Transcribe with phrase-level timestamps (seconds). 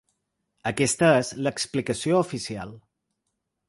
[0.71, 2.77] Aquesta és l’explicació oficial.